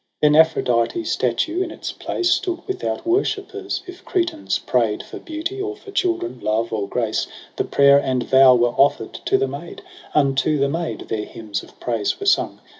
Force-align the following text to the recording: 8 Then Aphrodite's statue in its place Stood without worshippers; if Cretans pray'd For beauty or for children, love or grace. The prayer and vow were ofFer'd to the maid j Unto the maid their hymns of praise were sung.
8 0.23 0.31
Then 0.33 0.35
Aphrodite's 0.35 1.11
statue 1.11 1.61
in 1.61 1.69
its 1.69 1.91
place 1.91 2.31
Stood 2.31 2.61
without 2.65 3.05
worshippers; 3.05 3.83
if 3.85 4.03
Cretans 4.03 4.57
pray'd 4.57 5.03
For 5.03 5.19
beauty 5.19 5.61
or 5.61 5.75
for 5.75 5.91
children, 5.91 6.39
love 6.41 6.73
or 6.73 6.87
grace. 6.89 7.27
The 7.55 7.65
prayer 7.65 7.99
and 7.99 8.23
vow 8.23 8.55
were 8.55 8.71
ofFer'd 8.73 9.23
to 9.27 9.37
the 9.37 9.47
maid 9.47 9.83
j 9.83 9.83
Unto 10.15 10.57
the 10.57 10.69
maid 10.69 11.01
their 11.01 11.25
hymns 11.25 11.61
of 11.61 11.79
praise 11.79 12.19
were 12.19 12.25
sung. 12.25 12.61